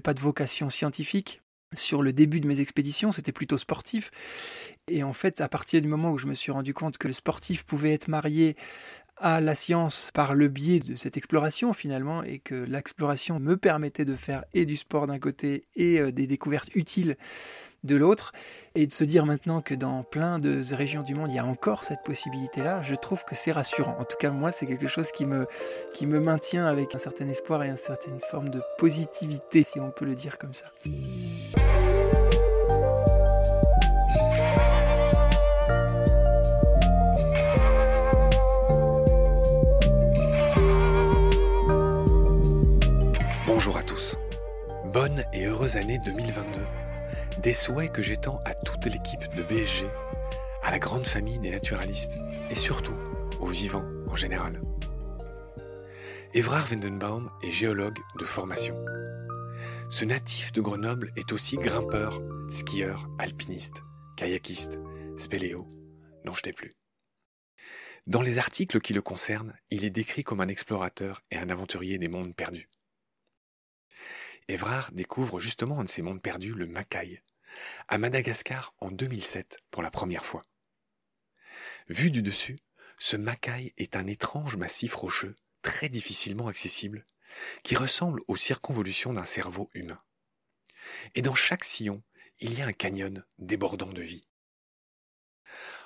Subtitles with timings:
[0.00, 1.40] pas de vocation scientifique.
[1.76, 4.10] Sur le début de mes expéditions, c'était plutôt sportif.
[4.88, 7.14] Et en fait, à partir du moment où je me suis rendu compte que le
[7.14, 8.56] sportif pouvait être marié
[9.20, 14.06] à la science par le biais de cette exploration finalement et que l'exploration me permettait
[14.06, 17.16] de faire et du sport d'un côté et euh, des découvertes utiles
[17.84, 18.32] de l'autre
[18.74, 21.44] et de se dire maintenant que dans plein de régions du monde il y a
[21.44, 23.96] encore cette possibilité là je trouve que c'est rassurant.
[23.98, 25.46] En tout cas moi c'est quelque chose qui me
[25.94, 29.90] qui me maintient avec un certain espoir et une certaine forme de positivité si on
[29.90, 30.66] peut le dire comme ça.
[44.92, 46.79] Bonne et heureuse année 2022.
[47.42, 49.86] Des souhaits que j'étends à toute l'équipe de BSG,
[50.62, 52.18] à la grande famille des naturalistes
[52.50, 52.94] et surtout
[53.40, 54.60] aux vivants en général.
[56.34, 58.76] Évrard Wendenbaum est géologue de formation.
[59.88, 62.20] Ce natif de Grenoble est aussi grimpeur,
[62.50, 63.82] skieur, alpiniste,
[64.18, 64.78] kayakiste,
[65.16, 65.66] spéléo,
[66.26, 66.76] n'en jetez plus.
[68.06, 71.96] Dans les articles qui le concernent, il est décrit comme un explorateur et un aventurier
[71.96, 72.68] des mondes perdus.
[74.46, 77.22] Évrard découvre justement un de ces mondes perdus, le Macaï,
[77.88, 80.42] à Madagascar en 2007 pour la première fois.
[81.88, 82.58] Vu du dessus,
[82.98, 87.06] ce Macaï est un étrange massif rocheux, très difficilement accessible,
[87.62, 90.00] qui ressemble aux circonvolutions d'un cerveau humain.
[91.14, 92.02] Et dans chaque sillon,
[92.38, 94.26] il y a un canyon débordant de vie.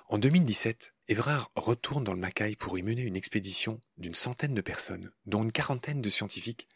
[0.09, 4.61] En 2017, Évrard retourne dans le Macaï pour y mener une expédition d'une centaine de
[4.61, 6.69] personnes, dont une quarantaine de scientifiques,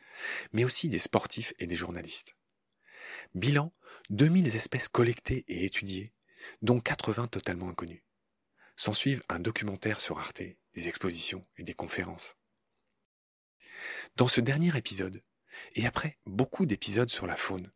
[0.52, 2.34] mais aussi des sportifs et des journalistes.
[3.34, 3.72] Bilan
[4.10, 6.12] 2000 espèces collectées et étudiées,
[6.62, 8.04] dont 80 totalement inconnues.
[8.76, 10.42] S'ensuivent un documentaire sur Arte,
[10.74, 12.36] des expositions et des conférences.
[14.16, 15.22] Dans ce dernier épisode,
[15.74, 17.72] et après beaucoup d'épisodes sur la faune,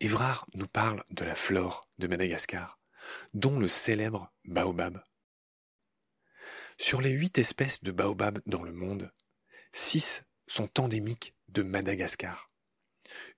[0.00, 2.78] Évrard nous parle de la flore de Madagascar,
[3.34, 5.02] dont le célèbre baobab.
[6.78, 9.12] Sur les huit espèces de baobab dans le monde,
[9.72, 12.50] six sont endémiques de Madagascar,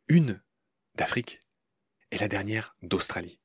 [0.08, 0.42] une
[0.94, 1.42] d'Afrique
[2.10, 3.40] et la dernière d'Australie.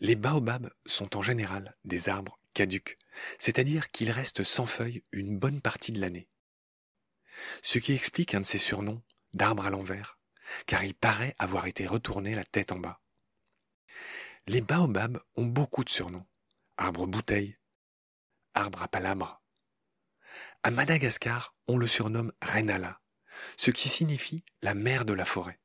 [0.00, 2.98] Les baobabs sont en général des arbres caducs,
[3.38, 6.28] c'est-à-dire qu'ils restent sans feuilles une bonne partie de l'année.
[7.62, 9.02] Ce qui explique un de ses surnoms
[9.32, 10.18] d'arbre à l'envers,
[10.66, 13.00] car il paraît avoir été retourné la tête en bas.
[14.46, 16.26] Les baobabs ont beaucoup de surnoms.
[16.76, 17.58] Arbre bouteille,
[18.54, 19.42] arbre à palabre.
[20.62, 23.00] À Madagascar, on le surnomme Renala,
[23.56, 25.60] ce qui signifie la mère de la forêt.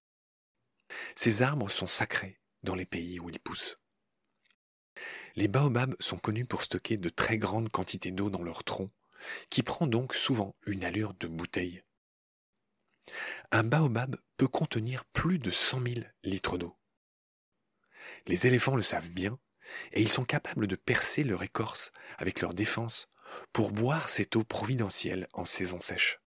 [1.15, 3.77] Ces arbres sont sacrés dans les pays où ils poussent.
[5.35, 8.91] Les baobabs sont connus pour stocker de très grandes quantités d'eau dans leur tronc,
[9.49, 11.83] qui prend donc souvent une allure de bouteille.
[13.51, 16.77] Un baobab peut contenir plus de cent mille litres d'eau.
[18.27, 19.39] Les éléphants le savent bien,
[19.91, 23.09] et ils sont capables de percer leur écorce avec leur défense
[23.51, 26.19] pour boire cette eau providentielle en saison sèche.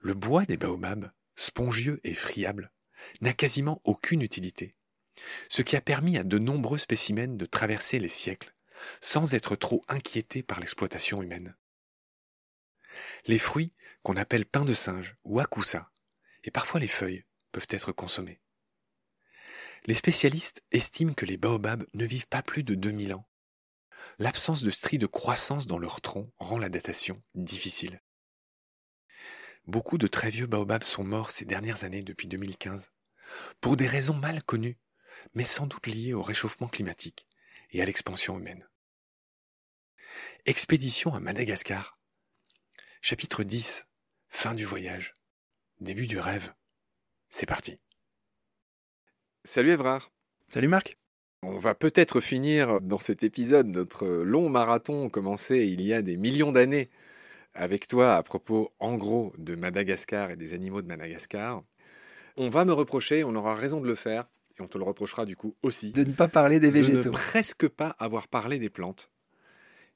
[0.00, 1.10] Le bois des baobabs,
[1.40, 2.70] spongieux et friable,
[3.22, 4.76] n'a quasiment aucune utilité,
[5.48, 8.54] ce qui a permis à de nombreux spécimens de traverser les siècles
[9.00, 11.54] sans être trop inquiétés par l'exploitation humaine.
[13.26, 15.90] Les fruits, qu'on appelle pain de singe ou akousa,
[16.44, 18.40] et parfois les feuilles, peuvent être consommés.
[19.86, 23.28] Les spécialistes estiment que les baobabs ne vivent pas plus de 2000 ans.
[24.18, 28.02] L'absence de stries de croissance dans leur tronc rend la datation difficile.
[29.70, 32.90] Beaucoup de très vieux baobabs sont morts ces dernières années depuis 2015,
[33.60, 34.80] pour des raisons mal connues,
[35.34, 37.28] mais sans doute liées au réchauffement climatique
[37.70, 38.68] et à l'expansion humaine.
[40.44, 42.00] Expédition à Madagascar.
[43.00, 43.86] Chapitre 10.
[44.28, 45.14] Fin du voyage.
[45.78, 46.52] Début du rêve.
[47.28, 47.78] C'est parti.
[49.44, 50.10] Salut Evrard.
[50.48, 50.98] Salut Marc.
[51.42, 56.16] On va peut-être finir dans cet épisode notre long marathon commencé il y a des
[56.16, 56.90] millions d'années
[57.60, 61.62] avec toi à propos, en gros, de Madagascar et des animaux de Madagascar.
[62.38, 64.24] On va me reprocher, on aura raison de le faire,
[64.58, 65.92] et on te le reprochera du coup aussi.
[65.92, 67.02] De ne pas parler des végétaux.
[67.02, 69.10] De ne presque pas avoir parlé des plantes.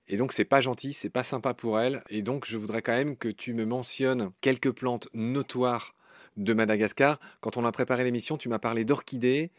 [0.08, 2.04] Et donc c'est pas gentil, c'est pas sympa pour elles.
[2.10, 5.94] Et donc je voudrais quand même que tu me mentionnes quelques plantes notoires
[6.36, 7.18] de Madagascar.
[7.40, 9.52] Quand on a préparé l'émission, tu m'as parlé d'orchidées.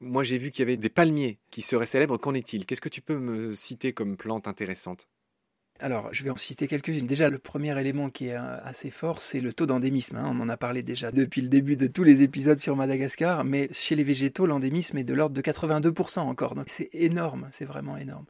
[0.00, 2.16] Moi j'ai vu qu'il y avait des palmiers qui seraient célèbres.
[2.16, 2.64] Qu'en est-il?
[2.64, 5.08] Qu'est-ce que tu peux me citer comme plantes intéressantes
[5.80, 7.06] alors, je vais en citer quelques-unes.
[7.06, 10.16] Déjà, le premier élément qui est euh, assez fort, c'est le taux d'endémisme.
[10.16, 10.30] Hein.
[10.30, 13.68] On en a parlé déjà depuis le début de tous les épisodes sur Madagascar, mais
[13.72, 16.54] chez les végétaux, l'endémisme est de l'ordre de 82% encore.
[16.54, 18.26] Donc c'est énorme, c'est vraiment énorme.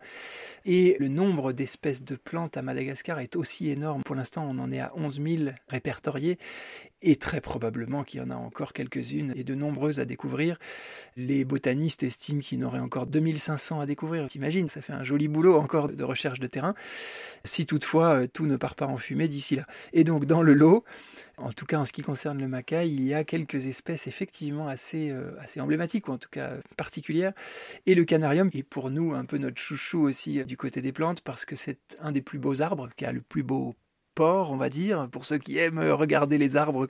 [0.65, 4.03] Et le nombre d'espèces de plantes à Madagascar est aussi énorme.
[4.03, 6.39] Pour l'instant, on en est à 11 000 répertoriés
[7.03, 10.59] et très probablement qu'il y en a encore quelques-unes et de nombreuses à découvrir.
[11.17, 14.27] Les botanistes estiment qu'il y en aurait encore 2500 à découvrir.
[14.29, 16.75] T'imagines, ça fait un joli boulot encore de recherche de terrain,
[17.45, 19.67] si toutefois euh, tout ne part pas en fumée d'ici là.
[19.93, 20.85] Et donc dans le lot,
[21.39, 24.69] en tout cas en ce qui concerne le macaï, il y a quelques espèces effectivement
[24.69, 27.33] assez, euh, assez emblématiques, ou en tout cas particulières.
[27.87, 30.93] Et le canarium est pour nous un peu notre chouchou aussi euh, du côté des
[30.93, 33.75] plantes, parce que c'est un des plus beaux arbres, qui a le plus beau
[34.21, 36.89] on va dire, pour ceux qui aiment regarder les arbres,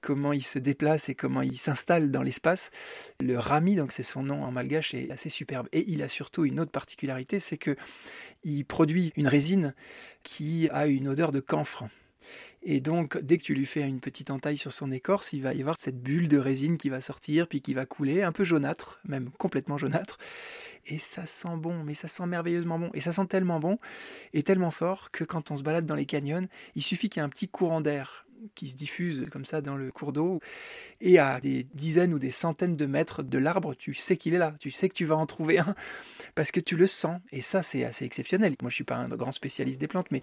[0.00, 2.70] comment ils se déplacent et comment ils s'installent dans l'espace.
[3.20, 5.68] Le rami, donc c'est son nom en malgache, est assez superbe.
[5.72, 7.76] Et il a surtout une autre particularité, c'est que
[8.44, 9.74] il produit une résine
[10.22, 11.84] qui a une odeur de camphre.
[12.64, 15.52] Et donc, dès que tu lui fais une petite entaille sur son écorce, il va
[15.52, 18.44] y avoir cette bulle de résine qui va sortir, puis qui va couler, un peu
[18.44, 20.18] jaunâtre, même complètement jaunâtre.
[20.86, 22.90] Et ça sent bon, mais ça sent merveilleusement bon.
[22.94, 23.78] Et ça sent tellement bon
[24.32, 27.22] et tellement fort que quand on se balade dans les canyons, il suffit qu'il y
[27.22, 30.40] ait un petit courant d'air qui se diffuse comme ça dans le cours d'eau.
[31.00, 34.38] Et à des dizaines ou des centaines de mètres de l'arbre, tu sais qu'il est
[34.38, 35.74] là, tu sais que tu vas en trouver un,
[36.34, 37.20] parce que tu le sens.
[37.32, 38.54] Et ça, c'est assez exceptionnel.
[38.60, 40.22] Moi, je suis pas un grand spécialiste des plantes, mais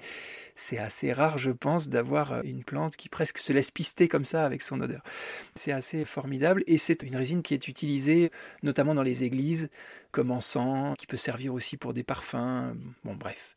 [0.60, 4.46] c'est assez rare, je pense, d'avoir une plante qui presque se laisse pister comme ça
[4.46, 5.02] avec son odeur.
[5.56, 9.70] C'est assez formidable et c'est une résine qui est utilisée notamment dans les églises
[10.12, 12.74] comme encens, qui peut servir aussi pour des parfums.
[13.04, 13.56] Bon, bref.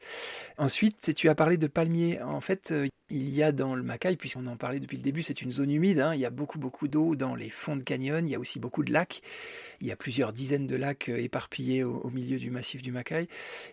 [0.59, 2.21] Ensuite, tu as parlé de palmiers.
[2.21, 5.23] En fait, euh, il y a dans le Macaï, puisqu'on en parlait depuis le début,
[5.23, 6.01] c'est une zone humide.
[6.01, 6.15] Hein.
[6.15, 8.27] il y a beaucoup, beaucoup d'eau dans les fonds de canyon.
[8.27, 9.23] Il y a aussi beaucoup de lacs.
[9.81, 13.29] Il y a plusieurs dizaines de lacs euh, éparpillés au, milieu du massif du Macaï.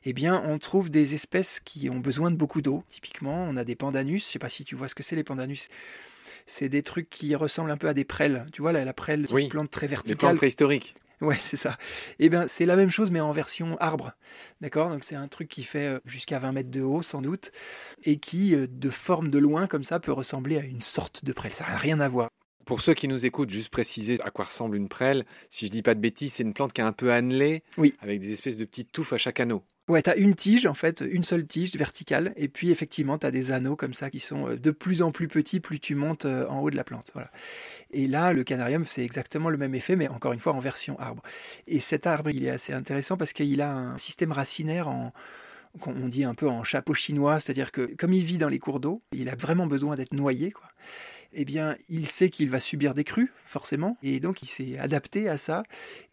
[0.06, 2.84] Eh bien, on trouve des espèces qui ont besoin de beaucoup d'eau.
[2.90, 4.24] Typiquement, on a des pandanus.
[4.24, 5.68] Je ne sais pas si tu vois ce que c'est les pandanus
[6.46, 8.46] c'est des trucs qui ressemblent un peu à des prêles.
[8.52, 10.16] Tu vois, la, la prêle, c'est une plante très verticale.
[10.16, 10.96] Des plantes préhistoriques.
[11.22, 11.78] Ouais, c'est ça.
[12.20, 14.14] Eh bien, c'est la même chose, mais en version arbre.
[14.62, 14.90] D'accord?
[14.90, 17.52] Donc, c'est un truc qui fait euh, jusqu'à 20 mètres de haut, sans doute,
[18.04, 21.34] et qui, euh, de forme de loin, comme ça, peut ressembler à une sorte de
[21.34, 21.52] prêle.
[21.52, 22.30] Ça n'a rien à voir.
[22.66, 25.26] Pour ceux qui nous écoutent, juste préciser à quoi ressemble une prêle.
[25.50, 27.96] Si je dis pas de bêtises, c'est une plante qui est un peu annelée, oui.
[28.00, 29.64] avec des espèces de petites touffes à chaque anneau.
[29.90, 33.26] Ouais, tu as une tige, en fait, une seule tige verticale, et puis effectivement, tu
[33.26, 35.96] as des anneaux comme ça qui sont euh, de plus en plus petits plus tu
[35.96, 37.10] montes euh, en haut de la plante.
[37.16, 37.32] Voilà.
[37.92, 40.98] Et là, le canarium, c'est exactement le même effet, mais encore une fois en version
[41.00, 41.24] arbre.
[41.66, 45.12] Et cet arbre, il est assez intéressant parce qu'il a un système racinaire en,
[45.88, 48.80] on dit un peu en chapeau chinois, c'est-à-dire que comme il vit dans les cours
[48.80, 50.68] d'eau, il a vraiment besoin d'être noyé, quoi
[51.34, 55.30] eh bien, il sait qu'il va subir des crues, forcément, et donc il s'est adapté
[55.30, 55.64] à ça.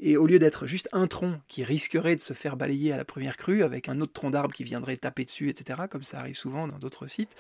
[0.01, 3.05] Et au lieu d'être juste un tronc qui risquerait de se faire balayer à la
[3.05, 6.37] première crue, avec un autre tronc d'arbre qui viendrait taper dessus, etc., comme ça arrive
[6.37, 7.35] souvent dans d'autres sites,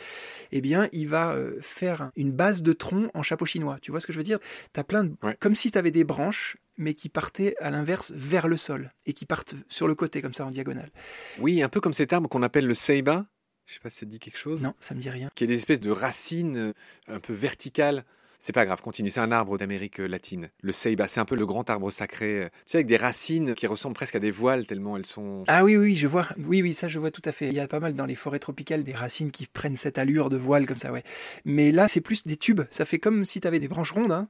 [0.52, 3.78] eh bien, il va euh, faire une base de tronc en chapeau chinois.
[3.80, 4.38] Tu vois ce que je veux dire?
[4.72, 5.14] T'as plein de...
[5.40, 9.12] Comme si tu avais des branches mais qui partaient à l'inverse vers le sol et
[9.12, 10.90] qui partent sur le côté comme ça en diagonale.
[11.38, 13.26] Oui, un peu comme cet arbre qu'on appelle le seiba,
[13.66, 14.62] je sais pas si ça te dit quelque chose.
[14.62, 15.30] Non, ça me dit rien.
[15.34, 16.72] Qui est des espèces de racines euh,
[17.08, 18.04] un peu verticales
[18.38, 19.10] c'est pas grave, continue.
[19.10, 20.50] C'est un arbre d'Amérique latine.
[20.60, 22.44] Le ceiba, c'est un peu le grand arbre sacré.
[22.44, 25.44] Euh, tu sais, avec des racines qui ressemblent presque à des voiles tellement elles sont.
[25.48, 26.28] Ah oui, oui, je vois.
[26.38, 27.48] Oui, oui, ça je vois tout à fait.
[27.48, 30.30] Il y a pas mal dans les forêts tropicales des racines qui prennent cette allure
[30.30, 31.02] de voile comme ça, ouais.
[31.44, 32.62] Mais là, c'est plus des tubes.
[32.70, 34.28] Ça fait comme si tu avais des branches rondes hein,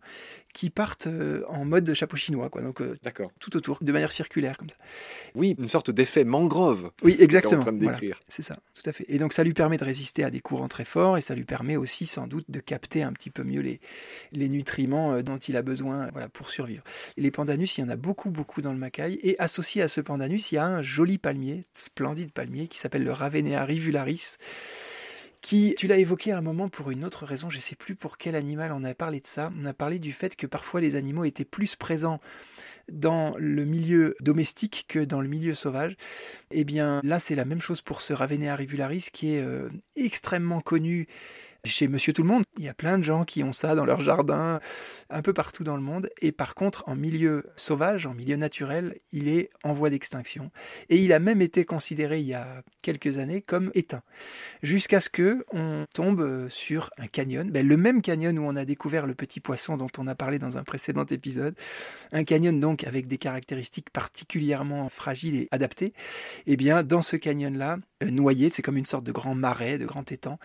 [0.56, 2.62] qui partent euh, en mode chapeau chinois, quoi.
[2.62, 3.31] Donc, euh, D'accord.
[3.41, 4.76] tout autour, de manière circulaire comme ça.
[5.35, 6.92] Oui, une sorte d'effet mangrove.
[7.02, 7.62] Oui, exactement.
[7.62, 9.04] Voilà, c'est ça, tout à fait.
[9.09, 11.45] Et donc, ça lui permet de résister à des courants très forts et ça lui
[11.45, 13.81] permet aussi, sans doute, de capter un petit peu mieux les,
[14.33, 16.83] les nutriments euh, dont il a besoin voilà, pour survivre.
[17.19, 19.21] les pandanus, il y en a beaucoup, beaucoup dans le Macaï.
[19.23, 23.04] Et associé à ce pandanus, il y a un joli palmier, splendide palmier, qui s'appelle
[23.04, 24.38] le Ravenea rivularis
[25.43, 27.95] qui, tu l'as évoqué à un moment pour une autre raison, je ne sais plus
[27.95, 29.52] pour quel animal on a parlé de ça.
[29.61, 32.21] On a parlé du fait que parfois les animaux étaient plus présents
[32.90, 35.97] dans le milieu domestique que dans le milieu sauvage.
[36.50, 40.61] Eh bien là, c'est la même chose pour ce Ravenea rivularis qui est euh, extrêmement
[40.61, 41.09] connu
[41.66, 42.44] chez Monsieur Tout le Monde.
[42.58, 44.61] Il y a plein de gens qui ont ça dans leur jardin,
[45.11, 46.08] un peu partout dans le monde.
[46.20, 50.50] Et par contre, en milieu sauvage, en milieu naturel, il est en voie d'extinction.
[50.88, 54.02] Et il a même été considéré il y a quelques années comme éteint.
[54.62, 58.64] Jusqu'à ce que on tombe sur un canyon, ben, le même canyon où on a
[58.64, 61.54] découvert le petit poisson dont on a parlé dans un précédent épisode.
[62.12, 65.92] Un canyon donc avec des caractéristiques particulièrement fragiles et adaptées.
[66.46, 69.87] Et eh bien, dans ce canyon-là, noyé, c'est comme une sorte de grand marais, de
[69.87, 70.38] grand étang,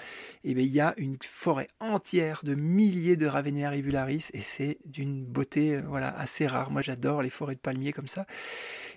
[0.43, 4.77] et bien il y a une forêt entière de milliers de Ravenea rivularis et c'est
[4.85, 6.71] d'une beauté euh, voilà assez rare.
[6.71, 8.25] Moi j'adore les forêts de palmiers comme ça.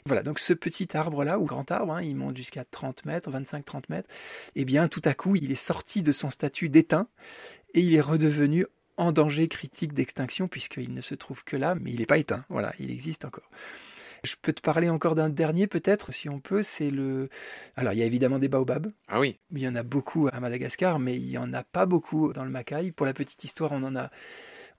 [0.07, 3.31] Voilà, donc ce petit arbre là, ou grand arbre, hein, il monte jusqu'à 30 mètres,
[3.31, 4.09] 25-30 mètres,
[4.55, 7.09] et bien tout à coup il est sorti de son statut d'éteint
[7.75, 11.91] et il est redevenu en danger critique d'extinction puisqu'il ne se trouve que là, mais
[11.91, 12.45] il n'est pas éteint.
[12.49, 13.51] Voilà, il existe encore.
[14.25, 17.29] Je peux te parler encore d'un dernier peut-être, si on peut, c'est le...
[17.77, 18.91] Alors il y a évidemment des baobabs.
[19.09, 19.39] Ah oui.
[19.53, 22.45] Il y en a beaucoup à Madagascar, mais il n'y en a pas beaucoup dans
[22.45, 22.91] le Macaï.
[22.91, 24.11] Pour la petite histoire, on en a...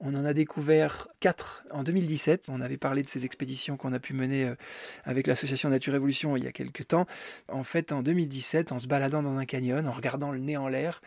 [0.01, 2.47] On en a découvert quatre en 2017.
[2.49, 4.55] On avait parlé de ces expéditions qu'on a pu mener euh,
[5.05, 7.07] avec l'association Nature Évolution il y a quelques temps.
[7.47, 10.67] En fait, en 2017, en se baladant dans un canyon, en regardant le nez en
[10.67, 11.01] l'air,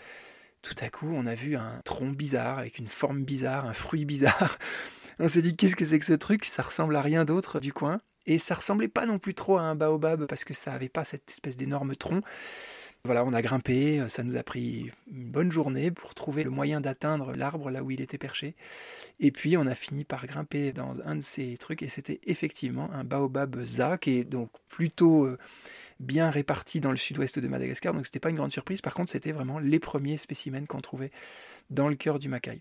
[0.62, 4.04] tout à coup, on a vu un tronc bizarre avec une forme bizarre, un fruit
[4.04, 4.58] bizarre.
[5.18, 6.44] On s'est dit qu'est-ce que c'est que ce truc?
[6.44, 8.00] Ça ressemble à rien d'autre du coin.
[8.28, 11.02] Et ça ressemblait pas non plus trop à un baobab parce que ça avait pas
[11.02, 12.20] cette espèce d'énorme tronc.
[13.04, 16.82] Voilà, on a grimpé, ça nous a pris une bonne journée pour trouver le moyen
[16.82, 18.54] d'atteindre l'arbre là où il était perché.
[19.18, 22.92] Et puis on a fini par grimper dans un de ces trucs et c'était effectivement
[22.92, 25.38] un baobab za qui est donc plutôt euh,
[25.98, 27.94] bien réparti dans le sud-ouest de Madagascar.
[27.94, 28.82] Donc c'était pas une grande surprise.
[28.82, 31.12] Par contre, c'était vraiment les premiers spécimens qu'on trouvait
[31.70, 32.60] dans le cœur du Macaï.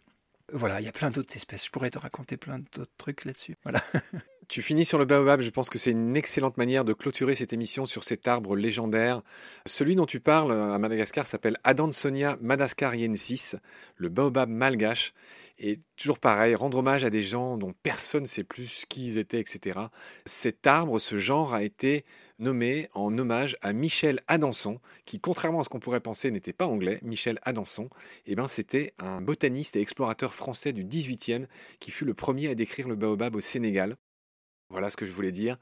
[0.53, 1.65] Voilà, il y a plein d'autres espèces.
[1.65, 3.57] Je pourrais te raconter plein d'autres trucs là-dessus.
[3.63, 3.83] Voilà.
[4.47, 7.51] Tu finis sur le baobab, je pense que c'est une excellente manière de clôturer cette
[7.51, 9.21] émission sur cet arbre légendaire.
[9.65, 13.57] Celui dont tu parles euh, à Madagascar s'appelle Adansonia madagascariensis,
[13.97, 15.13] le baobab malgache.
[15.59, 19.17] Et toujours pareil, rendre hommage à des gens dont personne ne sait plus qui ils
[19.17, 19.79] étaient, etc.
[20.23, 22.05] Cet arbre, ce genre a été
[22.39, 26.67] nommé en hommage à Michel Adanson, qui, contrairement à ce qu'on pourrait penser, n'était pas
[26.67, 26.99] anglais.
[27.01, 27.89] Michel Adanson,
[28.27, 31.47] eh ben, c'était un botaniste et explorateur français du 18e
[31.81, 33.97] qui fut le premier à décrire le baobab au Sénégal.
[34.69, 35.57] Voilà ce que je voulais dire.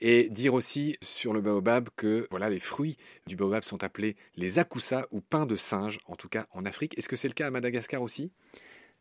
[0.00, 2.96] Et dire aussi sur le baobab que voilà, les fruits
[3.26, 6.98] du baobab sont appelés les akousa ou pains de singe, en tout cas en Afrique.
[6.98, 8.32] Est-ce que c'est le cas à Madagascar aussi?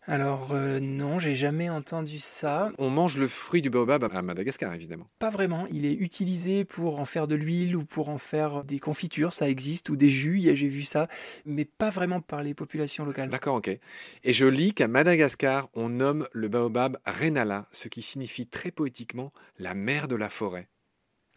[0.07, 2.71] Alors euh, non, j'ai jamais entendu ça.
[2.77, 5.07] On mange le fruit du baobab à Madagascar, évidemment.
[5.19, 5.65] Pas vraiment.
[5.71, 9.49] Il est utilisé pour en faire de l'huile ou pour en faire des confitures, ça
[9.49, 11.07] existe, ou des jus, j'ai vu ça,
[11.45, 13.29] mais pas vraiment par les populations locales.
[13.29, 13.69] D'accord, ok.
[14.23, 19.31] Et je lis qu'à Madagascar, on nomme le baobab Renala, ce qui signifie très poétiquement
[19.57, 20.67] la mère de la forêt.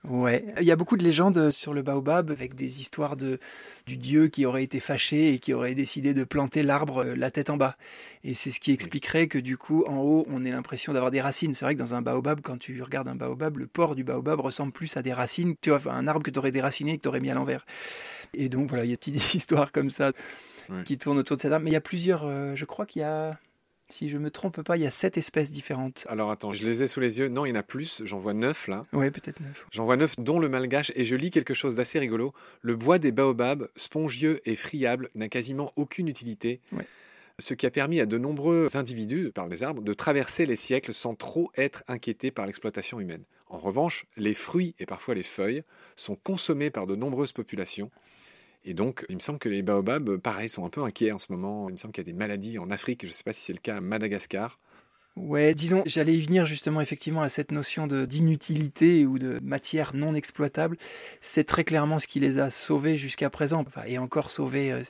[0.08, 3.40] Ouais, il y a beaucoup de légendes sur le baobab avec des histoires de
[3.86, 7.32] du dieu qui aurait été fâché et qui aurait décidé de planter l'arbre euh, la
[7.32, 7.74] tête en bas.
[8.22, 11.20] Et c'est ce qui expliquerait que du coup en haut on ait l'impression d'avoir des
[11.20, 11.54] racines.
[11.54, 14.38] C'est vrai que dans un baobab, quand tu regardes un baobab, le port du baobab
[14.38, 15.54] ressemble plus à des racines.
[15.60, 17.66] Tu vois, un arbre que tu aurais déraciné et que tu aurais mis à l'envers.
[18.32, 20.12] Et donc voilà, il y a une petite histoire comme ça
[20.84, 21.64] qui tourne autour de cet arbre.
[21.64, 23.38] Mais il y a plusieurs, euh, je crois qu'il y a
[23.88, 26.06] si je me trompe pas, il y a sept espèces différentes.
[26.08, 27.28] Alors attends, je les ai sous les yeux.
[27.28, 28.02] Non, il y en a plus.
[28.04, 28.84] J'en vois neuf là.
[28.92, 29.64] Oui, peut-être neuf.
[29.70, 30.92] J'en vois neuf, dont le malgache.
[30.96, 32.34] Et je lis quelque chose d'assez rigolo.
[32.62, 36.60] Le bois des baobabs, spongieux et friable, n'a quasiment aucune utilité.
[37.38, 40.94] Ce qui a permis à de nombreux individus, par les arbres, de traverser les siècles
[40.94, 43.24] sans trop être inquiétés par l'exploitation humaine.
[43.48, 45.62] En revanche, les fruits et parfois les feuilles
[45.94, 47.90] sont consommés par de nombreuses populations
[48.66, 51.30] et donc, il me semble que les baobabs, pareil, sont un peu inquiets en ce
[51.30, 51.68] moment.
[51.68, 53.02] Il me semble qu'il y a des maladies en Afrique.
[53.02, 54.58] Je ne sais pas si c'est le cas à Madagascar.
[55.14, 60.14] Ouais, disons, j'allais y venir justement effectivement à cette notion d'inutilité ou de matière non
[60.14, 60.76] exploitable.
[61.22, 64.72] C'est très clairement ce qui les a sauvés jusqu'à présent, et encore sauvés.
[64.72, 64.82] Euh,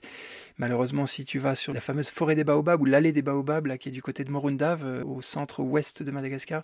[0.58, 3.78] malheureusement, si tu vas sur la fameuse forêt des baobabs ou l'allée des baobabs, là,
[3.78, 6.62] qui est du côté de Morundave, euh, au centre-ouest de Madagascar,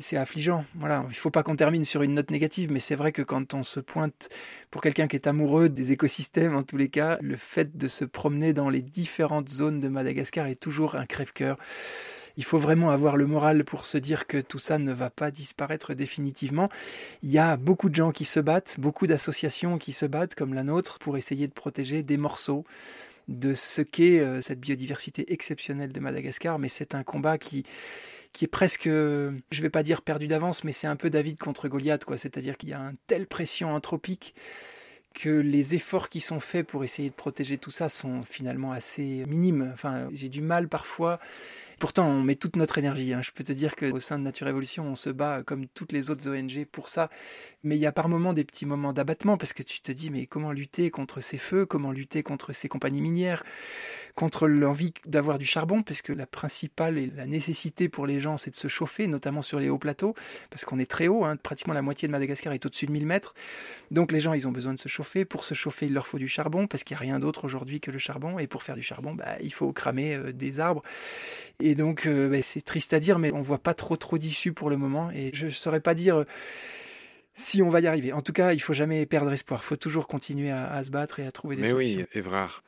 [0.00, 0.64] c'est affligeant.
[0.74, 3.54] Voilà, il faut pas qu'on termine sur une note négative, mais c'est vrai que quand
[3.54, 4.28] on se pointe
[4.70, 8.04] pour quelqu'un qui est amoureux des écosystèmes, en tous les cas, le fait de se
[8.04, 11.58] promener dans les différentes zones de Madagascar est toujours un crève-cœur.
[12.36, 15.30] Il faut vraiment avoir le moral pour se dire que tout ça ne va pas
[15.30, 16.70] disparaître définitivement.
[17.22, 20.54] Il y a beaucoup de gens qui se battent, beaucoup d'associations qui se battent, comme
[20.54, 22.64] la nôtre, pour essayer de protéger des morceaux
[23.28, 27.64] de ce qu'est euh, cette biodiversité exceptionnelle de Madagascar, mais c'est un combat qui
[28.32, 31.68] qui est presque, je vais pas dire perdu d'avance, mais c'est un peu David contre
[31.68, 32.16] Goliath, quoi.
[32.16, 34.34] C'est-à-dire qu'il y a une telle pression anthropique
[35.14, 39.24] que les efforts qui sont faits pour essayer de protéger tout ça sont finalement assez
[39.26, 39.70] minimes.
[39.74, 41.18] Enfin, j'ai du mal parfois
[41.80, 43.14] Pourtant, on met toute notre énergie.
[43.14, 43.22] Hein.
[43.22, 46.10] Je peux te dire qu'au sein de Nature Évolution, on se bat comme toutes les
[46.10, 47.08] autres ONG pour ça.
[47.62, 50.10] Mais il y a par moments des petits moments d'abattement parce que tu te dis,
[50.10, 53.44] mais comment lutter contre ces feux Comment lutter contre ces compagnies minières
[54.14, 58.38] Contre l'envie d'avoir du charbon Parce que la principale et la nécessité pour les gens,
[58.38, 60.14] c'est de se chauffer, notamment sur les hauts plateaux,
[60.48, 61.24] parce qu'on est très haut.
[61.24, 61.36] Hein.
[61.36, 63.34] Pratiquement la moitié de Madagascar est au-dessus de 1000 mètres.
[63.90, 65.26] Donc les gens, ils ont besoin de se chauffer.
[65.26, 67.80] Pour se chauffer, il leur faut du charbon parce qu'il n'y a rien d'autre aujourd'hui
[67.80, 68.38] que le charbon.
[68.38, 70.82] Et pour faire du charbon, bah, il faut cramer euh, des arbres.
[71.60, 74.54] Et donc, euh, bah, c'est triste à dire, mais on voit pas trop trop d'issue
[74.54, 75.10] pour le moment.
[75.10, 76.24] Et je ne saurais pas dire.
[77.40, 78.12] Si on va y arriver.
[78.12, 79.60] En tout cas, il faut jamais perdre espoir.
[79.62, 82.00] Il faut toujours continuer à, à, se battre et à trouver des Mais solutions.
[82.00, 82.62] oui, Évrard.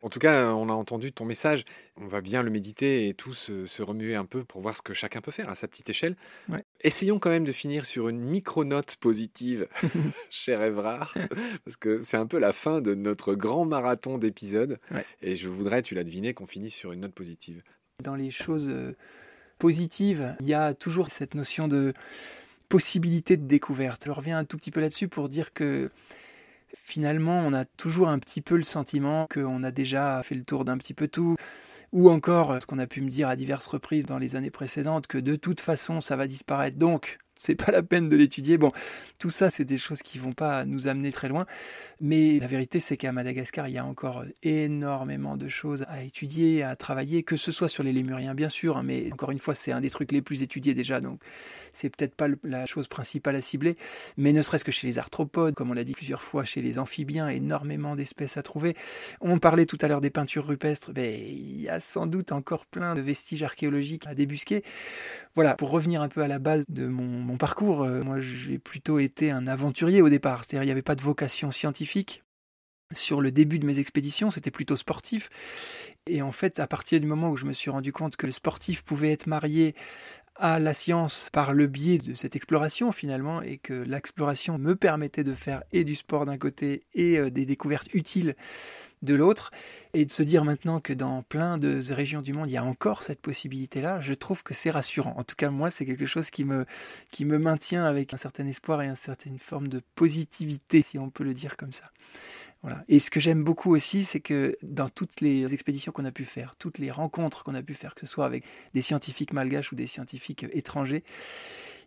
[0.00, 1.64] En tout cas, on a entendu ton message.
[1.96, 4.94] On va bien le méditer et tous se remuer un peu pour voir ce que
[4.94, 6.14] chacun peut faire à sa petite échelle.
[6.48, 6.62] Ouais.
[6.82, 9.66] Essayons quand même de finir sur une micro-note positive,
[10.30, 11.14] cher Évrard,
[11.64, 14.78] parce que c'est un peu la fin de notre grand marathon d'épisodes.
[14.92, 15.04] Ouais.
[15.20, 17.64] Et je voudrais, tu l'as deviné, qu'on finisse sur une note positive.
[18.04, 18.94] Dans les choses euh,
[19.58, 21.92] positives, il y a toujours cette notion de
[22.68, 24.04] possibilité de découverte.
[24.06, 25.90] Je reviens un tout petit peu là-dessus pour dire que
[26.74, 30.64] finalement, on a toujours un petit peu le sentiment qu'on a déjà fait le tour
[30.64, 31.36] d'un petit peu tout,
[31.92, 35.06] ou encore ce qu'on a pu me dire à diverses reprises dans les années précédentes,
[35.06, 36.76] que de toute façon, ça va disparaître.
[36.76, 38.58] Donc, c'est pas la peine de l'étudier.
[38.58, 38.72] Bon,
[39.18, 41.46] tout ça, c'est des choses qui vont pas nous amener très loin.
[42.00, 46.62] Mais la vérité, c'est qu'à Madagascar, il y a encore énormément de choses à étudier,
[46.62, 49.54] à travailler, que ce soit sur les lémuriens, bien sûr, hein, mais encore une fois,
[49.54, 51.20] c'est un des trucs les plus étudiés déjà, donc
[51.72, 53.76] c'est peut-être pas la chose principale à cibler.
[54.16, 56.78] Mais ne serait-ce que chez les arthropodes, comme on l'a dit plusieurs fois, chez les
[56.78, 58.76] amphibiens, énormément d'espèces à trouver.
[59.20, 62.66] On parlait tout à l'heure des peintures rupestres, mais il y a sans doute encore
[62.66, 64.62] plein de vestiges archéologiques à débusquer.
[65.34, 68.58] Voilà, pour revenir un peu à la base de mon, mon parcours, euh, moi j'ai
[68.58, 72.24] plutôt été un aventurier au départ, c'est-à-dire il n'y avait pas de vocation scientifique.
[72.94, 75.28] Sur le début de mes expéditions, c'était plutôt sportif.
[76.06, 78.32] Et en fait, à partir du moment où je me suis rendu compte que le
[78.32, 79.74] sportif pouvait être marié
[80.38, 85.24] à la science par le biais de cette exploration finalement et que l'exploration me permettait
[85.24, 88.36] de faire et du sport d'un côté et euh, des découvertes utiles
[89.02, 89.50] de l'autre.
[89.94, 92.64] Et de se dire maintenant que dans plein de régions du monde il y a
[92.64, 95.14] encore cette possibilité là je trouve que c'est rassurant.
[95.16, 96.66] En tout cas moi c'est quelque chose qui me
[97.10, 101.10] qui me maintient avec un certain espoir et une certaine forme de positivité si on
[101.10, 101.90] peut le dire comme ça
[102.88, 106.24] Et ce que j'aime beaucoup aussi, c'est que dans toutes les expéditions qu'on a pu
[106.24, 109.72] faire, toutes les rencontres qu'on a pu faire, que ce soit avec des scientifiques malgaches
[109.72, 111.04] ou des scientifiques étrangers,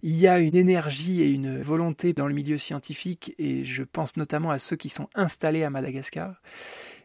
[0.04, 4.18] il y a une énergie et une volonté dans le milieu scientifique, et je pense
[4.18, 6.42] notamment à ceux qui sont installés à Madagascar.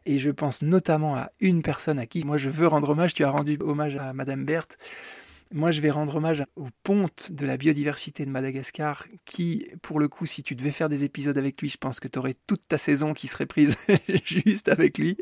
[0.07, 3.13] Et je pense notamment à une personne à qui moi je veux rendre hommage.
[3.13, 4.79] Tu as rendu hommage à Madame Berthe.
[5.53, 10.09] Moi, je vais rendre hommage au ponte de la biodiversité de Madagascar, qui, pour le
[10.09, 12.67] coup, si tu devais faire des épisodes avec lui, je pense que tu aurais toute
[12.67, 13.77] ta saison qui serait prise
[14.25, 15.17] juste avec lui.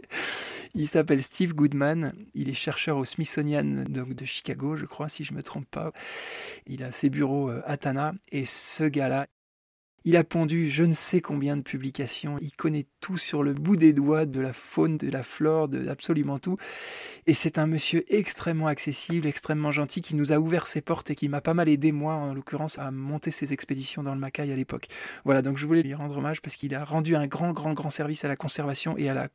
[0.74, 2.14] Il s'appelle Steve Goodman.
[2.34, 5.92] Il est chercheur au Smithsonian de Chicago, je crois, si je me trompe pas.
[6.66, 8.14] Il a ses bureaux à Tana.
[8.32, 9.26] Et ce gars-là,
[10.04, 13.76] il a pondu je ne sais combien de publications, il connaît tout sur le bout
[13.76, 16.56] des doigts de la faune, de la flore, de absolument tout.
[17.26, 21.14] Et c'est un monsieur extrêmement accessible, extrêmement gentil, qui nous a ouvert ses portes et
[21.14, 24.52] qui m'a pas mal aidé, moi en l'occurrence, à monter ses expéditions dans le Macaï
[24.52, 24.88] à l'époque.
[25.24, 27.90] Voilà, donc je voulais lui rendre hommage parce qu'il a rendu un grand, grand, grand
[27.90, 29.28] service à la conservation et à la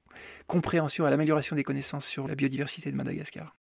[0.47, 3.55] compréhension, à l'amélioration des connaissances sur la biodiversité de Madagascar.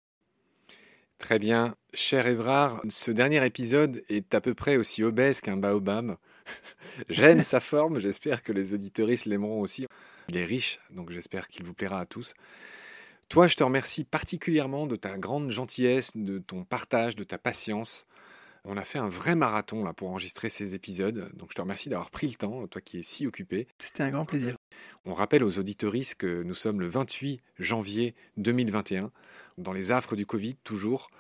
[1.19, 1.77] Très bien.
[1.95, 6.17] Cher Évrard, ce dernier épisode est à peu près aussi obèse qu'un baobab.
[7.09, 9.87] J'aime sa forme, j'espère que les auditeuristes l'aimeront aussi.
[10.29, 12.35] Il est riche, donc j'espère qu'il vous plaira à tous.
[13.29, 18.07] Toi, je te remercie particulièrement de ta grande gentillesse, de ton partage, de ta patience.
[18.65, 21.89] On a fait un vrai marathon là pour enregistrer ces épisodes, donc je te remercie
[21.89, 23.69] d'avoir pris le temps, toi qui es si occupé.
[23.79, 24.57] C'était un grand plaisir.
[25.05, 29.13] On rappelle aux auditeuristes que nous sommes le 28 janvier 2021,
[29.59, 31.11] dans les affres du Covid toujours.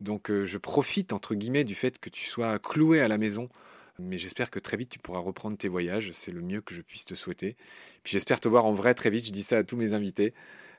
[0.00, 3.48] Donc euh, je profite entre guillemets du fait que tu sois cloué à la maison
[4.00, 6.82] mais j'espère que très vite tu pourras reprendre tes voyages, c'est le mieux que je
[6.82, 7.56] puisse te souhaiter.
[8.02, 10.34] Puis j'espère te voir en vrai très vite, je dis ça à tous mes invités,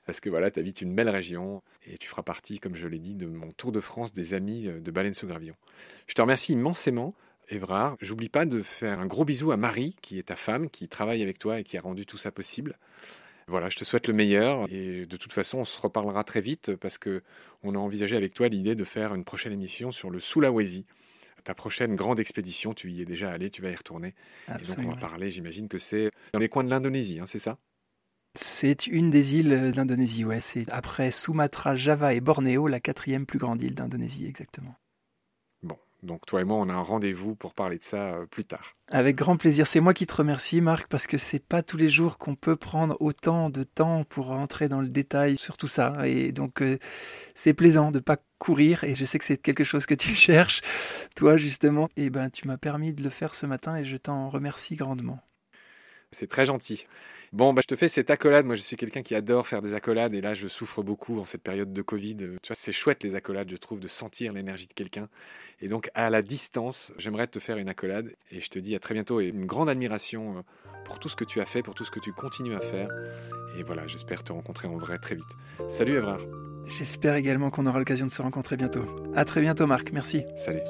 [0.06, 3.00] parce que voilà, tu habites une belle région et tu feras partie, comme je l'ai
[3.00, 5.56] dit, de mon tour de France des amis de Baleine sous Gravillon.
[6.08, 7.14] Je te remercie immensément,
[7.50, 7.98] Évrard.
[8.02, 11.22] J'oublie pas de faire un gros bisou à Marie, qui est ta femme, qui travaille
[11.22, 12.78] avec toi et qui a rendu tout ça possible.
[13.48, 16.76] Voilà, je te souhaite le meilleur et de toute façon, on se reparlera très vite
[16.76, 17.22] parce que
[17.64, 20.86] on a envisagé avec toi l'idée de faire une prochaine émission sur le Sulawesi
[21.44, 24.16] ta prochaine grande expédition, tu y es déjà allé, tu vas y retourner.
[24.48, 24.74] Absolument.
[24.74, 27.40] Et donc on va parler, j'imagine que c'est dans les coins de l'Indonésie, hein, c'est
[27.40, 27.58] ça?
[28.34, 30.40] C'est une des îles d'Indonésie, ouais.
[30.40, 34.76] C'est après Sumatra, Java et Bornéo, la quatrième plus grande île d'Indonésie, exactement.
[36.04, 38.76] Donc toi et moi, on a un rendez-vous pour parler de ça plus tard.
[38.88, 39.68] Avec grand plaisir.
[39.68, 42.56] C'est moi qui te remercie, Marc, parce que c'est pas tous les jours qu'on peut
[42.56, 46.08] prendre autant de temps pour entrer dans le détail sur tout ça.
[46.08, 46.80] Et donc, euh,
[47.36, 48.84] c'est plaisant de pas courir.
[48.84, 50.62] Et je sais que c'est quelque chose que tu cherches,
[51.16, 51.88] toi, justement.
[51.96, 55.20] Et ben, tu m'as permis de le faire ce matin et je t'en remercie grandement.
[56.12, 56.88] C'est très gentil.
[57.34, 58.46] Bon, bah, je te fais cette accolade.
[58.46, 61.26] Moi, je suis quelqu'un qui adore faire des accolades et là, je souffre beaucoup en
[61.26, 62.18] cette période de Covid.
[62.18, 65.08] Tu vois, c'est chouette les accolades, je trouve, de sentir l'énergie de quelqu'un.
[65.62, 68.80] Et donc, à la distance, j'aimerais te faire une accolade et je te dis à
[68.80, 70.44] très bientôt et une grande admiration
[70.84, 72.90] pour tout ce que tu as fait, pour tout ce que tu continues à faire.
[73.58, 75.70] Et voilà, j'espère te rencontrer en vrai très vite.
[75.70, 76.22] Salut, Evrard.
[76.66, 78.86] J'espère également qu'on aura l'occasion de se rencontrer bientôt.
[79.16, 79.92] À très bientôt, Marc.
[79.94, 80.24] Merci.
[80.36, 80.62] Salut.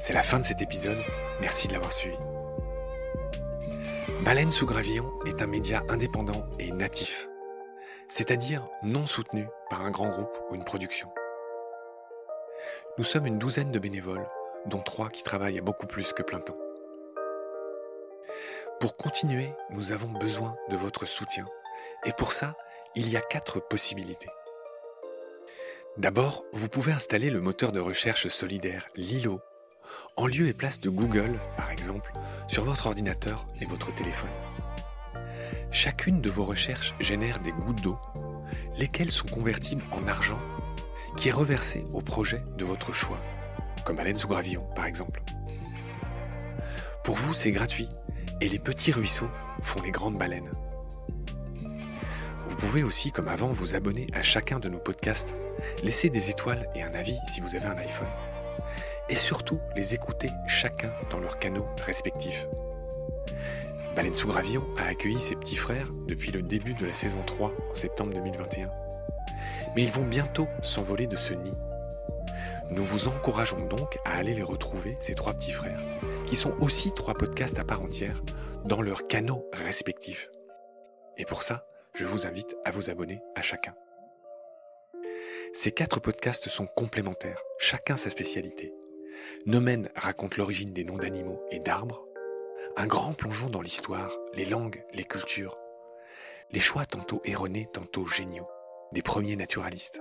[0.00, 0.96] C'est la fin de cet épisode,
[1.42, 2.16] merci de l'avoir suivi.
[4.22, 7.28] Baleine sous gravillon est un média indépendant et natif,
[8.08, 11.12] c'est-à-dire non soutenu par un grand groupe ou une production.
[12.96, 14.26] Nous sommes une douzaine de bénévoles,
[14.64, 16.58] dont trois qui travaillent à beaucoup plus que plein temps.
[18.80, 21.44] Pour continuer, nous avons besoin de votre soutien.
[22.06, 22.56] Et pour ça,
[22.94, 24.30] il y a quatre possibilités.
[25.98, 29.42] D'abord, vous pouvez installer le moteur de recherche solidaire Lilo
[30.16, 32.12] en lieu et place de Google, par exemple,
[32.48, 34.30] sur votre ordinateur et votre téléphone.
[35.70, 37.98] Chacune de vos recherches génère des gouttes d'eau,
[38.78, 40.40] lesquelles sont convertibles en argent,
[41.16, 43.20] qui est reversé au projet de votre choix,
[43.84, 45.22] comme Baleine sous gravillon, par exemple.
[47.04, 47.88] Pour vous, c'est gratuit,
[48.40, 49.30] et les petits ruisseaux
[49.62, 50.50] font les grandes baleines.
[52.48, 55.34] Vous pouvez aussi, comme avant, vous abonner à chacun de nos podcasts,
[55.82, 58.08] laisser des étoiles et un avis si vous avez un iPhone
[59.10, 62.46] et surtout les écouter chacun dans leurs canaux respectifs.
[63.96, 67.74] Baleine sous a accueilli ses petits frères depuis le début de la saison 3 en
[67.74, 68.70] septembre 2021.
[69.74, 71.52] Mais ils vont bientôt s'envoler de ce nid.
[72.70, 75.80] Nous vous encourageons donc à aller les retrouver, ces trois petits frères,
[76.26, 78.22] qui sont aussi trois podcasts à part entière,
[78.64, 80.30] dans leurs canaux respectifs.
[81.16, 83.74] Et pour ça, je vous invite à vous abonner à chacun.
[85.52, 88.72] Ces quatre podcasts sont complémentaires, chacun sa spécialité.
[89.46, 92.06] Nomen raconte l'origine des noms d'animaux et d'arbres.
[92.76, 95.58] Un grand plongeon dans l'histoire, les langues, les cultures.
[96.50, 98.48] Les choix tantôt erronés, tantôt géniaux,
[98.92, 100.00] des premiers naturalistes.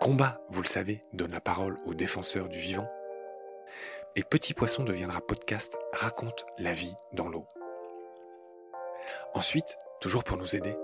[0.00, 2.90] Combat, vous le savez, donne la parole aux défenseurs du vivant.
[4.16, 7.46] Et Petit Poisson deviendra podcast, raconte la vie dans l'eau.
[9.34, 10.76] Ensuite, toujours pour nous aider,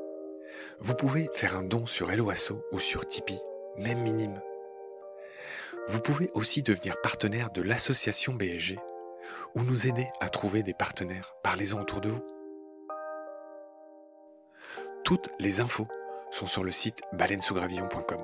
[0.81, 3.41] vous pouvez faire un don sur Helloasso ou sur Tipeee,
[3.77, 4.41] même minime.
[5.89, 8.79] Vous pouvez aussi devenir partenaire de l'association BSG
[9.55, 11.35] ou nous aider à trouver des partenaires.
[11.43, 12.25] Parlez-en autour de vous.
[15.03, 15.89] Toutes les infos
[16.31, 18.21] sont sur le site baleinesougravillon.com.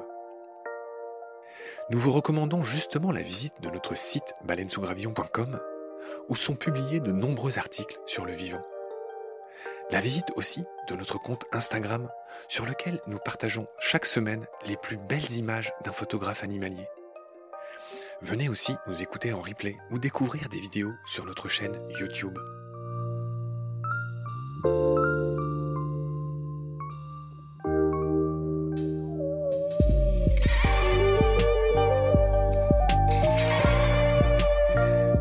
[1.88, 5.59] Nous vous recommandons justement la visite de notre site baleinesougravillon.com
[6.29, 8.62] où sont publiés de nombreux articles sur le vivant.
[9.90, 12.09] La visite aussi de notre compte Instagram
[12.48, 16.87] sur lequel nous partageons chaque semaine les plus belles images d'un photographe animalier.
[18.25, 22.35] Venez aussi nous écouter en replay ou découvrir des vidéos sur notre chaîne YouTube.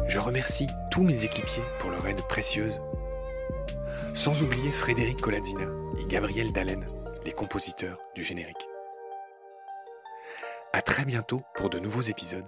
[0.07, 2.79] Je remercie tous mes équipiers pour leur aide précieuse.
[4.13, 5.67] Sans oublier Frédéric Colazzina
[5.99, 6.87] et Gabriel Dallen,
[7.25, 8.65] les compositeurs du générique.
[10.71, 12.47] À très bientôt pour de nouveaux épisodes.